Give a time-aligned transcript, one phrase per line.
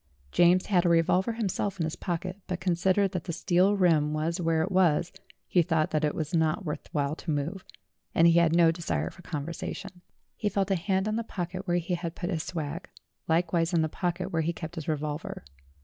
[0.31, 4.13] James had a revolver himself in his pocket, but con sidering that that steel rim
[4.13, 5.11] was where it was,
[5.47, 7.63] he thought that it was not worth while to move,
[8.15, 10.01] and he had no desire for conversation.
[10.35, 12.89] He felt a hand in the pocket where he had put his swag;
[13.27, 15.45] likewise in the pocket where he kept his revolver.